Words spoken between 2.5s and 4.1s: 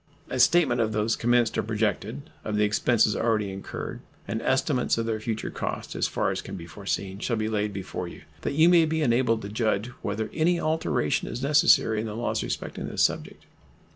the expenses already incurred,